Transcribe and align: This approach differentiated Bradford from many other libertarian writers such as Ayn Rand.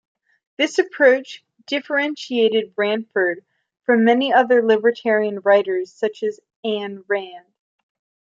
This 0.57 0.79
approach 0.79 1.43
differentiated 1.67 2.73
Bradford 2.73 3.45
from 3.83 4.03
many 4.03 4.33
other 4.33 4.63
libertarian 4.65 5.41
writers 5.41 5.93
such 5.93 6.23
as 6.23 6.39
Ayn 6.65 7.03
Rand. 7.07 7.53